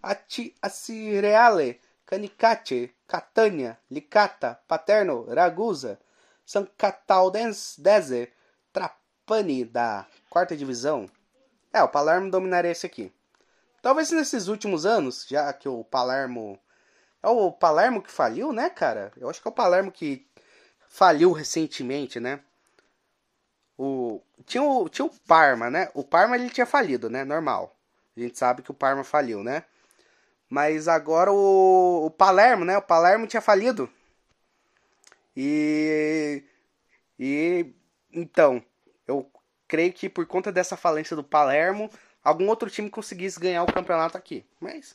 a 0.03 0.69
Cireale, 0.69 1.81
Canicate, 2.05 2.95
Catania, 3.13 3.79
Licata, 3.91 4.59
Paterno, 4.67 5.27
Ragusa, 5.35 6.01
San 6.47 6.67
Cataldense, 6.79 8.33
Trapani 8.73 9.67
da 9.67 10.07
quarta 10.31 10.57
divisão. 10.57 11.11
É, 11.71 11.83
o 11.83 11.89
Palermo 11.89 12.31
dominaria 12.31 12.71
esse 12.71 12.87
aqui. 12.87 13.13
Talvez 13.83 14.11
nesses 14.11 14.49
últimos 14.49 14.87
anos, 14.87 15.27
já 15.29 15.53
que 15.53 15.69
o 15.69 15.85
Palermo. 15.85 16.59
É 17.23 17.29
o 17.29 17.53
Palermo 17.53 18.01
que 18.01 18.11
faliu, 18.11 18.51
né, 18.51 18.71
cara? 18.71 19.13
Eu 19.19 19.29
acho 19.29 19.43
que 19.43 19.47
é 19.47 19.51
o 19.51 19.55
Palermo 19.55 19.93
que 19.93 20.27
faliu 20.89 21.33
recentemente, 21.33 22.19
né? 22.19 22.41
O, 23.77 24.23
tinha, 24.47 24.63
o, 24.63 24.89
tinha 24.89 25.05
o 25.05 25.11
Parma, 25.29 25.69
né? 25.69 25.91
O 25.93 26.03
Parma 26.03 26.37
ele 26.37 26.49
tinha 26.49 26.65
falido, 26.65 27.11
né? 27.11 27.25
Normal. 27.25 27.77
A 28.17 28.21
gente 28.21 28.39
sabe 28.39 28.63
que 28.63 28.71
o 28.71 28.75
Parma 28.75 29.05
faliu, 29.05 29.45
né? 29.45 29.65
Mas 30.53 30.87
agora 30.87 31.33
o, 31.33 32.05
o 32.05 32.11
Palermo, 32.11 32.63
né? 32.63 32.77
O 32.77 32.83
Palermo 32.83 33.27
tinha 33.27 33.41
falido. 33.41 33.89
E. 35.35 36.45
E. 37.19 37.73
Então, 38.13 38.63
eu 39.09 39.31
creio 39.67 39.95
que 39.95 40.11
por 40.11 40.27
conta 40.27 40.53
dessa 40.53 40.77
falência 40.77 41.17
do 41.17 41.25
Palermo, 41.25 41.91
algum 42.23 42.47
outro 42.51 42.69
time 42.69 42.91
conseguisse 42.91 43.41
ganhar 43.41 43.63
o 43.63 43.73
campeonato 43.73 44.19
aqui. 44.19 44.45
Mas 44.61 44.91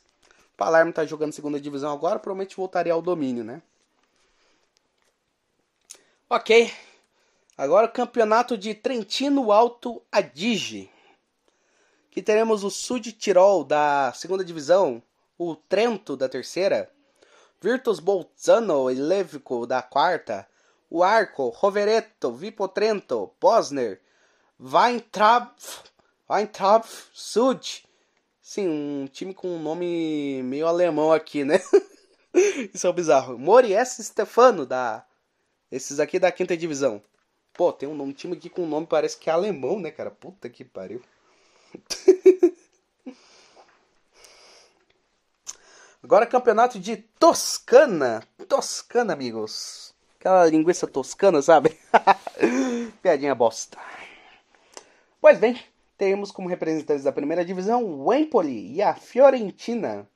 o 0.54 0.56
Palermo 0.56 0.92
tá 0.92 1.04
jogando 1.04 1.32
segunda 1.32 1.60
divisão 1.60 1.92
agora, 1.92 2.20
provavelmente 2.20 2.56
voltaria 2.56 2.92
ao 2.92 3.02
domínio, 3.02 3.42
né? 3.42 3.60
Ok. 6.30 6.72
Agora 7.56 7.88
o 7.88 7.92
campeonato 7.92 8.56
de 8.56 8.76
Trentino 8.76 9.50
Alto 9.50 10.00
Adige. 10.12 10.88
Que 12.12 12.22
teremos 12.22 12.62
o 12.62 12.70
Sud 12.70 13.10
Tirol 13.10 13.64
da 13.64 14.12
segunda 14.14 14.44
divisão, 14.44 15.02
o 15.38 15.54
Trento 15.54 16.16
da 16.16 16.28
terceira, 16.28 16.90
Virtus 17.60 18.00
Bolzano 18.00 18.90
e 18.90 18.94
Levico 18.94 19.66
da 19.66 19.80
quarta, 19.80 20.46
o 20.90 21.02
Arco, 21.02 21.48
Rovereto, 21.48 22.32
Vipo 22.32 22.66
Trento, 22.66 23.30
Posner, 23.38 24.00
Weintraub, 24.60 25.50
Weintraub 26.28 26.84
Sud. 27.12 27.84
Sim, 28.42 28.68
um 28.68 29.06
time 29.06 29.32
com 29.32 29.48
um 29.48 29.62
nome 29.62 30.42
meio 30.42 30.66
alemão 30.66 31.12
aqui, 31.12 31.44
né? 31.44 31.60
Isso 32.72 32.86
é 32.86 32.90
um 32.90 32.94
bizarro. 32.94 33.38
Moriesse 33.38 34.02
Stefano 34.02 34.66
da 34.66 35.04
esses 35.70 36.00
aqui 36.00 36.18
da 36.18 36.32
quinta 36.32 36.56
divisão. 36.56 37.02
Pô, 37.52 37.72
tem 37.72 37.88
um, 37.88 38.02
um 38.02 38.12
time 38.12 38.34
aqui 38.34 38.48
com 38.48 38.62
um 38.62 38.68
nome 38.68 38.86
parece 38.86 39.18
que 39.18 39.28
é 39.28 39.32
alemão, 39.32 39.78
né, 39.78 39.90
cara? 39.90 40.10
Puta 40.10 40.48
que 40.48 40.64
pariu. 40.64 41.02
Agora 46.02 46.26
campeonato 46.26 46.78
de 46.78 46.96
Toscana. 46.96 48.22
Toscana, 48.48 49.12
amigos. 49.12 49.94
Aquela 50.18 50.46
linguiça 50.46 50.86
toscana, 50.86 51.42
sabe? 51.42 51.76
Piadinha 53.02 53.34
bosta. 53.34 53.78
Pois 55.20 55.38
bem, 55.38 55.60
temos 55.96 56.30
como 56.30 56.48
representantes 56.48 57.04
da 57.04 57.12
primeira 57.12 57.44
divisão 57.44 57.84
o 57.84 58.12
Empoli 58.12 58.74
e 58.74 58.82
a 58.82 58.94
Fiorentina. 58.94 60.08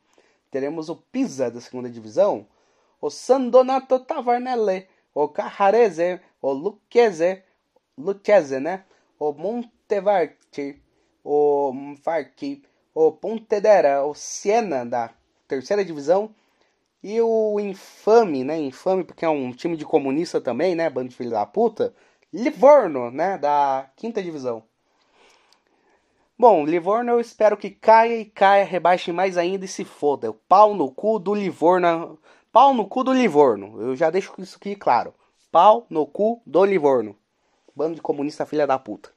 Teremos 0.51 0.89
o 0.89 0.97
Pisa 0.97 1.51
da 1.51 1.61
segunda 1.61 1.89
divisão, 1.89 2.47
o 3.01 3.11
San 3.11 3.49
Donato 3.49 3.99
Tavernelle 4.01 4.89
o 5.15 5.29
Carrarese, 5.29 6.21
o 6.41 6.53
Lucchese, 6.53 7.43
Lucchese, 7.97 8.59
né? 8.59 8.85
O 9.19 9.33
Montevarchi, 9.33 10.83
o 11.23 11.95
Varchi, 12.03 12.63
o 12.95 13.13
Pontedera, 13.13 14.05
o 14.05 14.15
Siena 14.15 14.85
da 14.85 15.11
terceira 15.53 15.85
divisão 15.85 16.35
e 17.03 17.21
o 17.21 17.61
infame, 17.61 18.43
né? 18.43 18.59
Infame 18.59 19.05
porque 19.05 19.25
é 19.25 19.29
um 19.29 19.53
time 19.53 19.77
de 19.77 19.85
comunista 19.85 20.41
também, 20.41 20.75
né? 20.75 20.89
Bando 20.89 21.11
de 21.11 21.17
filho 21.17 21.31
da 21.31 21.45
puta. 21.45 21.95
Livorno, 22.33 23.11
né? 23.11 23.37
Da 23.37 23.91
quinta 23.95 24.23
divisão. 24.23 24.63
Bom, 26.39 26.65
Livorno 26.65 27.13
eu 27.13 27.21
espero 27.21 27.57
que 27.57 27.71
caia 27.71 28.17
e 28.17 28.25
caia, 28.25 28.65
rebaixe 28.65 29.13
mais 29.13 29.37
ainda 29.37 29.67
e 29.67 29.69
se 29.69 29.85
foda. 29.85 30.31
O 30.31 30.35
pau 30.35 30.75
no 30.75 30.91
cu 30.91 31.19
do 31.19 31.35
Livorno 31.35 32.19
Pau 32.51 32.73
no 32.73 32.87
cu 32.87 33.05
do 33.05 33.13
Livorno. 33.13 33.81
Eu 33.81 33.95
já 33.95 34.09
deixo 34.09 34.33
isso 34.39 34.57
aqui 34.57 34.75
claro. 34.75 35.15
Pau 35.51 35.87
no 35.91 36.07
cu 36.07 36.41
do 36.47 36.65
Livorno. 36.65 37.15
Bando 37.77 37.95
de 37.95 38.03
comunista 38.03 38.47
filha 38.47 38.67
da 38.67 38.79
puta. 38.79 39.11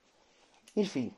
Enfim. 0.75 1.13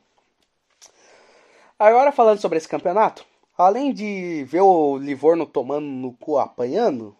Agora 1.76 2.12
falando 2.12 2.40
sobre 2.40 2.58
esse 2.58 2.68
campeonato, 2.68 3.24
além 3.58 3.92
de 3.92 4.44
ver 4.44 4.62
o 4.62 4.96
Livorno 4.96 5.44
tomando 5.44 5.84
no 5.86 6.12
cu 6.14 6.38
apanhando, 6.38 7.14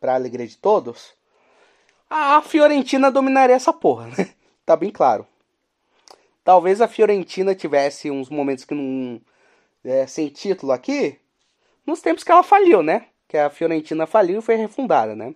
pra 0.00 0.14
alegria 0.14 0.46
de 0.46 0.58
todos, 0.58 1.14
a 2.10 2.42
Fiorentina 2.42 3.10
dominaria 3.10 3.56
essa 3.56 3.72
porra, 3.72 4.08
né? 4.08 4.34
Tá 4.66 4.76
bem 4.76 4.90
claro. 4.90 5.26
Talvez 6.44 6.82
a 6.82 6.88
Fiorentina 6.88 7.54
tivesse 7.54 8.10
uns 8.10 8.28
momentos 8.28 8.66
que 8.66 8.74
não. 8.74 9.18
É, 9.82 10.06
sem 10.06 10.28
título 10.28 10.72
aqui, 10.72 11.18
nos 11.86 12.02
tempos 12.02 12.22
que 12.22 12.30
ela 12.30 12.42
faliu, 12.42 12.82
né? 12.82 13.06
que 13.28 13.36
a 13.36 13.50
Fiorentina 13.50 14.06
faliu 14.06 14.38
e 14.38 14.42
foi 14.42 14.56
refundada, 14.56 15.14
né? 15.14 15.34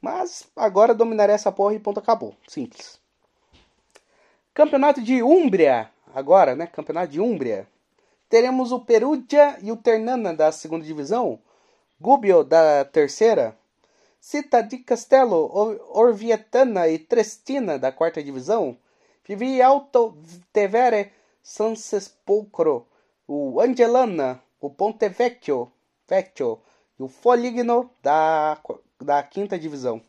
Mas 0.00 0.48
agora 0.56 0.94
dominaria 0.94 1.34
essa 1.34 1.52
porra 1.52 1.74
e 1.74 1.78
ponto 1.78 2.00
acabou. 2.00 2.34
Simples. 2.48 2.98
Campeonato 4.54 5.02
de 5.02 5.22
Úmbria, 5.22 5.90
agora, 6.14 6.56
né? 6.56 6.66
Campeonato 6.66 7.12
de 7.12 7.20
Úmbria. 7.20 7.68
Teremos 8.34 8.72
o 8.72 8.80
Perugia 8.80 9.56
e 9.62 9.70
o 9.70 9.76
Ternana 9.76 10.34
da 10.34 10.50
segunda 10.50 10.84
divisão, 10.84 11.38
Gubbio 12.00 12.42
da 12.42 12.84
terceira, 12.84 13.56
Cita 14.18 14.60
di 14.60 14.78
Castello, 14.78 15.48
Orvietana 15.92 16.88
e 16.88 16.98
Trestina 16.98 17.78
da 17.78 17.92
quarta 17.92 18.20
divisão, 18.20 18.76
Vivi 19.24 19.62
Alto 19.62 20.18
Tevere, 20.52 21.12
San 21.44 21.76
Sepolcro, 21.76 22.88
o 23.28 23.60
Angelana, 23.60 24.42
o 24.60 24.68
Ponte 24.68 25.08
Vecchio, 25.08 25.70
Vecchio 26.08 26.58
e 26.98 27.04
o 27.04 27.08
Foligno 27.08 27.88
da, 28.02 28.58
da 29.00 29.22
quinta 29.22 29.56
divisão. 29.56 30.02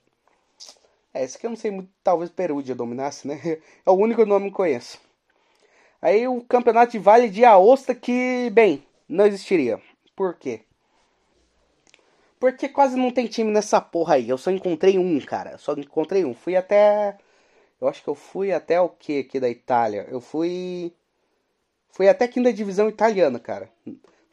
É, 1.14 1.24
esse 1.24 1.38
aqui 1.38 1.46
eu 1.46 1.52
não 1.52 1.58
sei 1.58 1.70
muito, 1.70 1.92
talvez 2.04 2.32
Perúdia 2.32 2.74
dominasse, 2.74 3.28
né? 3.28 3.40
É 3.86 3.92
o 3.92 3.94
único 3.94 4.26
nome 4.26 4.50
que 4.50 4.56
conheço. 4.56 5.05
Aí 6.06 6.28
o 6.28 6.42
campeonato 6.42 6.92
de 6.92 7.00
Vale 7.00 7.30
de 7.30 7.44
Aosta 7.44 7.96
que, 7.96 8.50
bem, 8.52 8.84
não 9.10 9.26
existiria. 9.26 9.82
Por 10.16 10.36
quê? 10.36 10.62
Porque 12.40 12.70
quase 12.70 12.96
não 12.96 13.10
tem 13.10 13.26
time 13.26 13.50
nessa 13.50 13.82
porra 13.82 14.16
aí. 14.16 14.30
Eu 14.30 14.38
só 14.38 14.52
encontrei 14.52 15.00
um, 15.00 15.20
cara. 15.22 15.58
Só 15.58 15.74
encontrei 15.74 16.24
um. 16.24 16.36
Fui 16.36 16.56
até. 16.56 17.18
Eu 17.82 17.88
acho 17.88 18.04
que 18.04 18.08
eu 18.08 18.14
fui 18.14 18.52
até 18.52 18.80
o 18.80 18.90
que 18.90 19.22
aqui 19.22 19.40
da 19.40 19.50
Itália? 19.50 20.06
Eu 20.12 20.22
fui. 20.22 20.94
Fui 21.90 22.08
até 22.08 22.28
quinta 22.28 22.54
divisão 22.54 22.88
italiana, 22.88 23.40
cara 23.40 23.72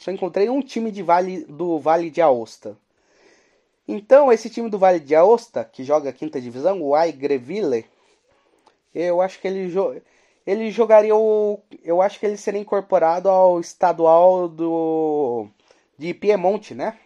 só 0.03 0.11
encontrei 0.11 0.51
um 0.51 0.61
time 0.61 0.91
de 0.91 1.03
vale, 1.03 1.45
do 1.45 1.79
Vale 1.79 2.11
de 2.11 2.21
Aosta. 2.21 2.77
Então, 3.87 4.33
esse 4.33 4.51
time 4.51 4.69
do 4.69 4.79
Vale 4.79 4.99
de 4.99 5.15
Aosta, 5.15 5.65
que 5.65 5.85
joga 5.85 6.13
quinta 6.13 6.41
divisão, 6.41 6.83
o 6.83 6.95
Aigreville, 6.95 7.85
eu 8.95 9.21
acho 9.21 9.41
que 9.41 9.47
ele, 9.47 9.69
jo 9.71 10.01
ele 10.47 10.71
jogaria 10.71 11.15
o. 11.15 11.61
Eu 11.85 12.03
acho 12.03 12.19
que 12.19 12.27
ele 12.27 12.37
seria 12.37 12.61
incorporado 12.61 13.29
ao 13.29 13.61
estadual 13.61 14.49
do 14.49 15.49
de 15.97 16.13
Piemonte, 16.13 16.75
né? 16.75 16.99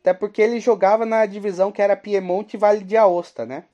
Até 0.00 0.12
porque 0.12 0.42
ele 0.42 0.60
jogava 0.60 1.04
na 1.04 1.26
divisão 1.26 1.70
que 1.70 1.82
era 1.82 1.96
Piemonte 1.96 2.56
e 2.56 2.58
Vale 2.58 2.82
de 2.82 2.96
Aosta, 2.96 3.44
né? 3.44 3.64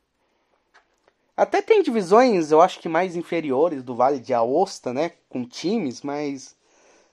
Até 1.37 1.61
tem 1.61 1.83
divisões, 1.83 2.51
eu 2.53 2.61
acho 2.61 2.79
que 2.79 2.89
mais 2.89 3.17
inferiores 3.17 3.83
do 3.83 3.95
Vale 3.95 4.21
de 4.21 4.33
Aosta, 4.33 4.93
né? 4.93 5.13
Com 5.29 5.45
times, 5.45 6.03
mas 6.03 6.55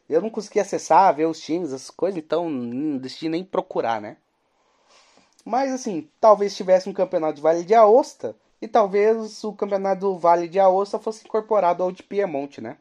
eu 0.09 0.21
não 0.21 0.29
consegui 0.29 0.59
acessar, 0.59 1.15
ver 1.15 1.25
os 1.25 1.39
times, 1.39 1.71
as 1.73 1.89
coisas, 1.89 2.17
então 2.17 2.49
não 2.49 2.97
decidi 2.97 3.29
nem 3.29 3.43
procurar, 3.43 4.01
né? 4.01 4.17
Mas 5.43 5.71
assim, 5.71 6.07
talvez 6.19 6.55
tivesse 6.55 6.89
um 6.89 6.93
campeonato 6.93 7.35
de 7.35 7.41
Vale 7.41 7.63
de 7.63 7.73
Aosta 7.73 8.35
e 8.61 8.67
talvez 8.67 9.43
o 9.43 9.53
campeonato 9.53 10.01
do 10.01 10.17
Vale 10.17 10.47
de 10.47 10.59
Aosta 10.59 10.99
fosse 10.99 11.25
incorporado 11.25 11.81
ao 11.81 11.91
de 11.91 12.03
Piemonte, 12.03 12.61
né? 12.61 12.77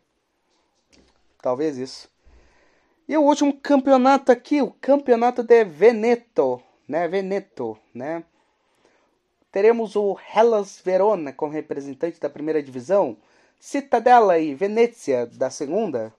Talvez 1.40 1.78
isso. 1.78 2.10
E 3.08 3.16
o 3.16 3.22
último 3.22 3.52
campeonato 3.52 4.30
aqui, 4.30 4.60
o 4.60 4.70
campeonato 4.70 5.42
de 5.42 5.64
Veneto, 5.64 6.62
né? 6.86 7.08
Veneto, 7.08 7.78
né? 7.94 8.22
Teremos 9.50 9.96
o 9.96 10.16
Hellas 10.34 10.80
Verona 10.84 11.32
como 11.32 11.52
representante 11.52 12.20
da 12.20 12.30
primeira 12.30 12.62
divisão, 12.62 13.16
Citadella 13.58 14.38
e 14.38 14.54
Venezia 14.54 15.26
da 15.26 15.50
segunda, 15.50 16.14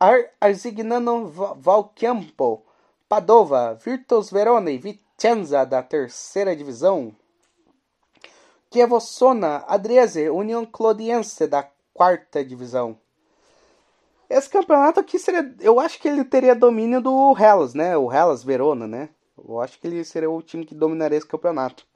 Ar 0.00 0.30
Arzignano 0.40 1.28
Valcampo, 1.28 2.62
Padova, 3.08 3.74
Virtus 3.74 4.30
Verona 4.30 4.70
e 4.70 4.78
Vicenza 4.78 5.64
da 5.64 5.82
terceira 5.82 6.56
divisão. 6.56 7.14
Chievo-Sona, 8.76 9.64
Adriese, 9.66 10.28
União 10.28 10.66
Clodiense 10.66 11.46
da 11.46 11.66
quarta 11.94 12.44
divisão. 12.44 12.98
Esse 14.28 14.50
campeonato 14.50 15.00
aqui 15.00 15.18
seria. 15.18 15.54
Eu 15.60 15.80
acho 15.80 15.98
que 15.98 16.06
ele 16.06 16.22
teria 16.22 16.54
domínio 16.54 17.00
do 17.00 17.34
Hellas, 17.38 17.72
né? 17.72 17.96
O 17.96 18.12
Hellas 18.12 18.44
Verona, 18.44 18.86
né? 18.86 19.08
Eu 19.42 19.62
acho 19.62 19.80
que 19.80 19.86
ele 19.86 20.04
seria 20.04 20.30
o 20.30 20.42
time 20.42 20.66
que 20.66 20.74
dominaria 20.74 21.16
esse 21.16 21.26
campeonato. 21.26 21.86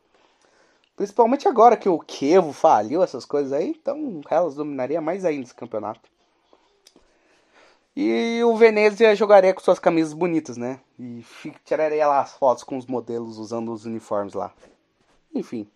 Principalmente 0.97 1.47
agora 1.47 1.77
que 1.77 1.88
o 1.88 2.03
Chievo 2.09 2.51
faliu, 2.55 3.03
essas 3.03 3.27
coisas 3.27 3.53
aí. 3.53 3.77
Então 3.79 3.99
o 3.99 4.23
Hellas 4.31 4.55
dominaria 4.55 5.03
mais 5.03 5.27
ainda 5.27 5.45
esse 5.45 5.55
campeonato. 5.55 6.09
E 7.95 8.43
o 8.43 8.57
Venezia 8.57 9.14
jogaria 9.14 9.53
com 9.53 9.61
suas 9.61 9.79
camisas 9.79 10.14
bonitas, 10.14 10.57
né? 10.57 10.81
E 10.99 11.23
tiraria 11.62 12.07
lá 12.07 12.21
as 12.21 12.33
fotos 12.33 12.64
com 12.64 12.79
os 12.79 12.87
modelos 12.87 13.37
usando 13.37 13.71
os 13.71 13.85
uniformes 13.85 14.33
lá. 14.33 14.51
Enfim. 15.35 15.69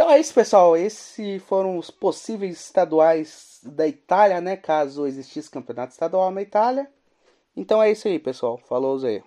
Então 0.00 0.10
é 0.10 0.18
isso, 0.18 0.32
pessoal. 0.32 0.78
Esses 0.78 1.42
foram 1.42 1.76
os 1.76 1.90
possíveis 1.90 2.58
estaduais 2.58 3.60
da 3.62 3.86
Itália, 3.86 4.40
né? 4.40 4.56
Caso 4.56 5.06
existisse 5.06 5.50
campeonato 5.50 5.92
estadual 5.92 6.30
na 6.30 6.40
Itália. 6.40 6.90
Então 7.54 7.82
é 7.82 7.90
isso 7.90 8.08
aí, 8.08 8.18
pessoal. 8.18 8.56
Falou, 8.66 8.98
Zé. 8.98 9.22